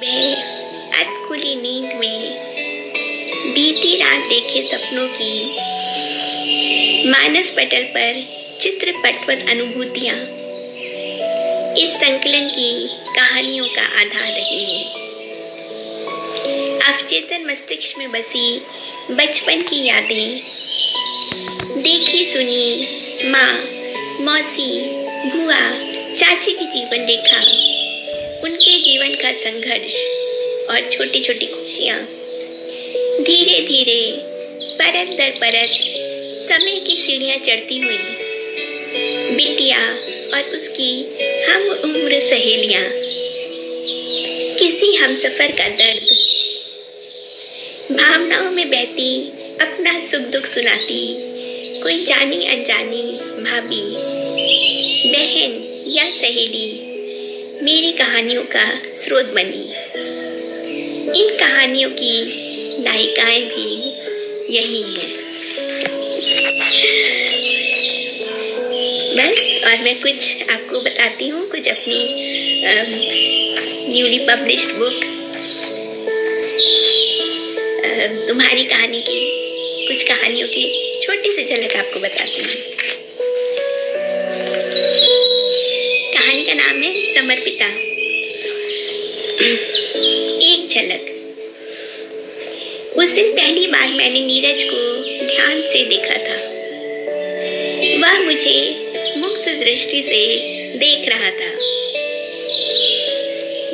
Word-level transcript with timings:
मैं 0.00 0.34
अधखुली 0.92 1.54
नींद 1.54 1.96
में 1.96 2.32
बीती 3.54 3.96
रात 3.96 4.28
देखे 4.28 4.62
सपनों 4.62 5.08
की 5.08 5.44
मानस 7.10 7.50
पटल 7.50 7.82
पर 7.82 8.22
चित्र 8.62 8.92
पटवत 8.92 9.46
अनुभूतियाँ। 9.48 10.16
इस 11.76 11.90
संकलन 11.90 12.48
की 12.48 12.88
कहानियों 13.16 13.66
का 13.66 13.82
आधार 13.82 14.32
रही 14.32 14.74
हैं। 14.74 14.94
अवचेतन 16.80 17.50
मस्तिष्क 17.50 17.98
में 17.98 18.10
बसी 18.12 18.62
बचपन 19.10 19.62
की 19.62 19.84
यादें। 19.86 20.40
देखी 21.82 22.26
सुनी 22.26 22.88
माँ, 23.30 23.52
मौसी, 24.20 24.80
बुआ, 25.28 25.60
चाची 26.18 26.52
की 26.52 26.66
जीवन 26.66 27.06
रेखा। 27.06 27.71
जीवन 28.92 29.14
का 29.14 29.30
संघर्ष 29.32 29.94
और 30.70 30.90
छोटी 30.92 31.20
छोटी 31.20 31.46
खुशियाँ। 31.46 31.98
धीरे 33.22 33.60
धीरे 33.66 34.12
परत 34.74 35.08
दर 35.08 35.30
परत, 35.30 35.70
समय 36.24 36.80
की 36.80 36.96
सीढ़ियाँ 36.96 37.36
चढ़ती 37.38 37.78
हुई, 37.78 37.96
बिटिया 39.36 39.78
और 40.34 40.56
उसकी 40.56 40.90
हम 41.44 41.62
उम्र 41.84 42.20
सहेलियाँ। 42.20 42.84
किसी 44.58 44.94
हम 44.96 45.16
सफ़र 45.16 45.52
का 45.52 45.68
दर्द, 45.70 46.12
भावनाओं 47.92 48.50
में 48.50 48.70
बहती, 48.70 49.18
अपना 49.60 49.98
सुख 50.06 50.30
दुख 50.30 50.46
सुनाती, 50.46 51.02
कोई 51.82 52.04
जानी 52.04 52.44
अनजानी 52.46 53.02
भाभी, 53.42 53.84
बहन 55.10 55.60
या 55.88 56.10
सहेली। 56.10 56.91
मेरी 57.62 57.92
कहानियों 57.92 58.42
का 58.44 58.64
स्रोत 58.94 59.26
बनी। 59.26 59.62
इन 61.18 61.36
कहानियों 61.38 61.90
की 61.90 62.14
नायिकाएँ 62.84 63.42
भी 63.42 63.66
यही 64.54 64.82
हैं। 64.82 65.10
बस, 69.16 69.40
और 69.64 69.84
मैं 69.84 69.94
कुछ 70.00 70.50
आपको 70.50 70.80
बताती 70.80 71.28
हूँ, 71.28 71.46
कुछ 71.50 71.68
अपनी 71.68 72.00
न्यूली 73.94 74.18
पब्लिश्ड 74.18 74.74
बुक 74.74 74.98
तुम्हारी 78.28 78.64
कहानी 78.64 79.00
की 79.00 79.20
कुछ 79.88 80.02
कहानियों 80.08 80.48
की 80.48 80.64
छोटी 81.02 81.32
सी 81.32 81.44
झलक 81.44 81.76
आपको 81.76 82.00
बताती 82.00 82.40
हूँ। 82.40 82.50
कहानी 86.14 86.44
का 86.44 86.54
नाम 86.54 86.71
एक 89.42 90.68
झलक। 90.70 91.08
उस 92.98 93.14
दिन 93.14 93.32
पहली 93.32 93.66
बार 93.66 93.88
मैंने 93.88 94.20
नीरज 94.20 94.62
को 94.64 94.80
ध्यान 95.26 95.62
से 95.62 95.84
देखा 95.84 96.16
था। 96.16 96.36
वह 98.02 98.18
मुझे 98.20 98.58
मुक्त 99.16 99.48
दृष्टि 99.64 100.02
से 100.02 100.20
देख 100.78 101.08
रहा 101.08 101.30
था। 101.30 101.50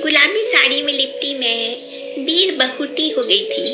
गुलाबी 0.03 0.43
साड़ी 0.45 0.83
में 0.83 0.93
लिपटी 0.93 1.35
मैं 1.35 2.25
वीर 2.25 2.55
बहुटी 2.57 3.09
हो 3.11 3.25
गई 3.25 3.45
थी। 3.45 3.67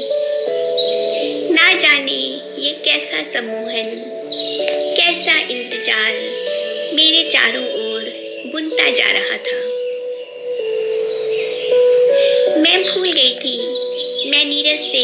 ना 1.52 1.72
जाने 1.74 2.18
ये 2.64 2.72
कैसा 2.84 3.22
सम्मोहन 3.32 3.88
कैसा 4.96 5.38
इंतज़ार 5.40 6.12
मेरे 6.94 7.22
चारों 7.30 7.64
ओर 7.64 8.02
बुनता 8.52 8.90
जा 8.90 9.10
रहा 9.12 9.36
था। 9.36 9.58
मैं 12.64 12.82
भूल 12.84 13.10
गई 13.12 13.34
थी। 13.36 14.30
मैं 14.30 14.44
नीरज 14.44 14.80
से 14.82 15.00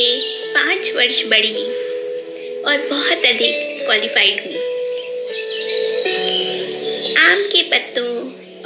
पाँच 0.53 0.91
वर्ष 0.97 1.22
बड़ी 1.30 1.64
और 2.62 2.86
बहुत 2.91 3.25
अधिक 3.27 3.83
क्वालिफाइड 3.84 4.39
हूँ। 4.44 4.61
आम 7.22 7.43
के 7.53 7.62
पत्तों 7.72 8.15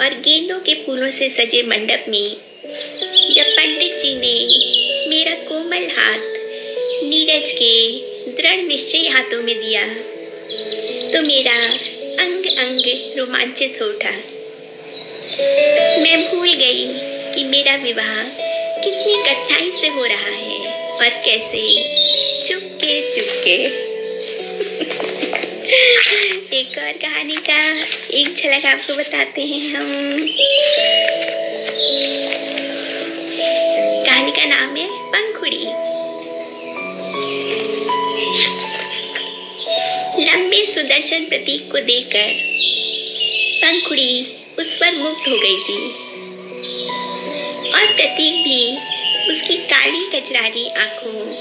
और 0.05 0.15
गेंदों 0.27 0.59
के 0.61 0.75
फूलों 0.85 1.11
से 1.19 1.29
सजे 1.31 1.63
मंडप 1.69 2.05
में 2.09 2.29
जब 3.35 3.51
पंडित 3.57 3.97
जी 4.03 4.15
ने 4.17 5.09
मेरा 5.09 5.35
कोमल 5.49 5.89
हाथ 5.97 6.31
नीरज 7.09 7.51
के 7.63 7.75
दृढ़ 8.33 8.63
निश्चय 8.69 9.09
हाथों 9.09 9.43
में 9.43 9.55
दिया 9.57 9.83
तो 9.87 11.27
मेरा 11.27 11.59
अंग 12.23 12.47
अंग 12.59 13.19
रोमांचित 13.19 13.83
हो 13.83 13.89
उठा। 13.89 14.17
मैं 16.03 16.17
भूल 16.31 16.53
गई 16.55 16.87
कि 17.35 17.45
मेरा 17.45 17.77
विवाह 17.83 18.43
कितनी 18.85 19.15
कठिनाई 19.17 19.71
से 19.81 19.89
हो 19.89 20.05
रहा 20.05 20.31
है, 20.31 20.89
और 20.93 21.09
कैसे? 21.25 21.61
चुपके 22.47 23.01
चुपके। 23.15 23.55
एक 26.57 26.79
और 26.79 26.93
कहानी 26.93 27.37
का 27.37 27.61
एक 28.17 28.35
झलक 28.37 28.67
आपको 28.67 28.95
बताते 28.95 29.43
हैं 29.43 29.75
हम। 29.75 29.87
कहानी 34.05 34.31
का 34.31 34.45
नाम 34.45 34.77
है 34.77 34.89
पंखुड़ी। 35.09 35.65
लंबे 40.25 40.67
सुदर्शन 40.67 41.25
प्रतीक 41.25 41.73
को 41.73 41.79
देखकर 41.81 42.33
पंखुड़ी 43.65 44.27
उस 44.59 44.77
पर 44.77 44.93
मुक्त 44.93 45.29
हो 45.29 45.37
गई 45.37 45.59
थी। 45.59 46.04
प्रतीक 47.95 48.35
भी 48.45 48.77
उसकी 49.33 49.57
काली 49.57 50.07
कचरारी 50.15 50.69
आँखों 50.69 51.37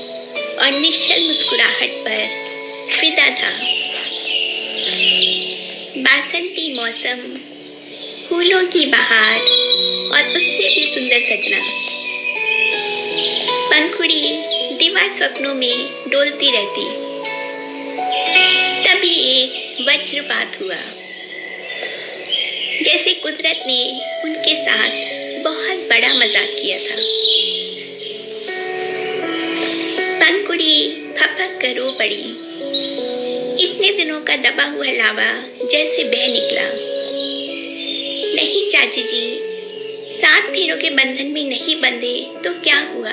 और 0.58 0.80
निश्चल 0.80 1.28
मुस्कुराहट 1.28 1.90
पर 1.90 2.44
फिदा 2.96 3.30
था। 3.30 3.52
बासंती 5.98 6.74
मौसम, 6.74 7.38
फूलों 8.30 8.68
की 8.68 8.86
बहार 8.86 9.40
और 10.14 10.38
उससे 10.38 10.76
भी 10.76 10.86
सुंदर 10.86 11.20
सजना। 11.20 11.60
पंखुड़ी 13.70 14.42
दीवार 14.74 15.12
स्वप्नों 15.12 15.56
में 15.56 15.86
डोलती 16.08 16.52
रहती। 16.52 16.86
तभी 18.84 19.42
एक 19.42 19.78
वज्रपात 19.82 20.58
हुआ। 20.62 20.78
जैसे 22.84 23.14
कुदरत 23.14 23.64
ने 23.68 23.84
उनके 24.24 24.56
साथ 24.56 25.13
बहुत 25.44 25.80
बड़ा 25.90 26.14
मज़ाक 26.14 26.50
किया 26.62 26.78
था। 26.78 26.96
पंखुड़ी 30.20 30.76
फपक 31.18 31.60
कर 31.62 31.76
रो 31.80 31.92
पड़ी। 31.92 32.24
इतने 33.66 33.92
दिनों 33.94 34.22
का 34.22 34.36
दबा 34.36 34.64
हुआ 34.64 34.86
लावा 34.86 35.28
जैसे 35.72 36.04
बह 36.04 36.28
निकला। 36.28 36.68
नहीं 38.36 38.70
चाची 38.70 39.04
जी, 39.04 39.26
सात 40.12 40.44
फेरों 40.44 40.78
के 40.78 40.90
बंधन 40.90 41.26
में 41.26 41.44
नहीं 41.44 41.76
बंधे 41.82 42.16
तो 42.44 42.54
क्या 42.62 42.80
हुआ? 42.94 43.12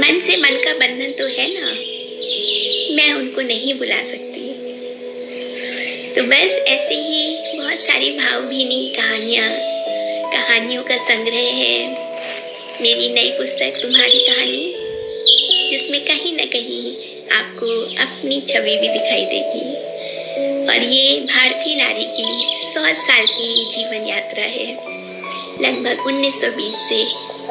मन 0.00 0.20
से 0.20 0.36
मन 0.36 0.62
का 0.64 0.74
बंधन 0.74 1.12
तो 1.18 1.26
है 1.26 1.48
ना? 1.54 1.66
मैं 2.96 3.12
उनको 3.12 3.40
नहीं 3.42 3.74
बुला 3.74 4.02
सकती। 4.02 4.42
तो 6.14 6.22
बस 6.22 6.58
ऐसे 6.68 6.94
ही 6.94 7.58
बहुत 7.58 7.78
सारी 7.78 8.10
भावभीनी 8.10 8.92
कहानियाँ 8.96 9.73
कहानियों 10.34 10.82
का 10.82 10.96
संग्रह 10.96 11.50
है। 11.56 11.88
मेरी 12.82 13.08
नई 13.14 13.30
पुस्तक, 13.30 13.78
तुम्हारी 13.82 14.18
कहानी, 14.18 14.72
जिसमें 15.70 16.04
कहीं 16.04 16.36
ना 16.36 16.44
कहीं 16.44 16.94
आपको 17.32 17.66
अपनी 18.02 18.40
छवि 18.40 18.76
भी 18.76 18.88
दिखाई 18.88 19.24
देगी। 19.24 19.74
और 20.66 20.82
ये 20.82 21.20
भारतीय 21.20 21.76
नारी 21.76 22.04
की 22.04 22.32
सौ 22.74 23.02
साल 23.02 23.22
की 23.22 23.64
जीवन 23.64 24.08
यात्रा 24.08 24.44
है। 24.44 24.66
लगभग 25.60 26.06
1920 26.06 26.88
से 26.88 27.04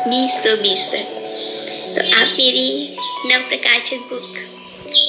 2020 0.09 0.85
तक। 0.91 1.19
तो 1.95 2.01
आप 2.15 2.35
मेरी 2.37 2.97
नव 3.25 3.49
प्रकाशित 3.49 3.99
बुक, 3.99 4.35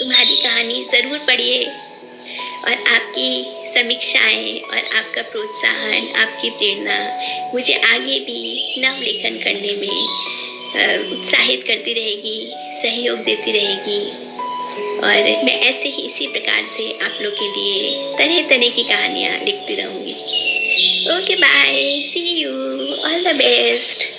तुम्हारी 0.01 0.37
कहानी 0.37 0.87
ज़रूर 0.93 1.19
पढ़िए। 1.19 1.65
और 2.65 2.73
आपकी 2.73 3.54
समीक्षाएँ 3.75 4.61
और 4.61 4.79
आपका 4.97 5.23
प्रोत्साहन, 5.23 6.13
आपकी 6.17 6.51
प्रेरणा 6.51 6.99
मुझे 7.55 7.75
आगे 7.75 8.19
भी 8.21 8.41
नव 8.79 9.01
लेखन 9.01 9.43
करने 9.45 9.73
में 9.81 11.13
उत्साहित 11.13 11.65
करती 11.67 11.93
रहेगी, 11.93 12.39
सहयोग 12.83 13.19
देती 13.19 13.53
रहेगी। 13.53 14.01
और 14.97 15.45
मैं 15.45 15.59
ऐसे 15.61 15.89
ही 15.89 16.03
इसी 16.03 16.27
प्रकार 16.27 16.63
से 16.77 16.85
आप 17.05 17.19
लोग 17.23 17.35
के 17.35 17.49
लिए 17.51 17.93
तरह 18.19 18.49
तरह 18.49 18.69
की 18.69 18.83
कहानियाँ 18.83 19.39
लिखती 19.45 19.75
रहूँगी। 19.75 20.15
Okay, 21.13 21.37
bye. 21.37 21.81
See 22.13 22.21
you 22.41 22.51
all 23.05 23.23
the 23.25 23.37
best 23.37 24.14